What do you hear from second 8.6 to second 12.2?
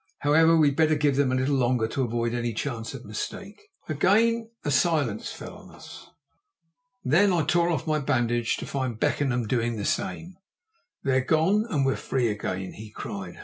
find Beckenham doing the same. "They're gone, and we're